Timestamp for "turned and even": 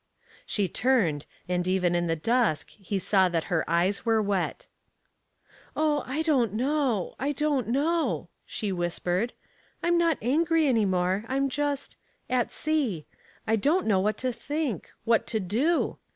0.67-1.93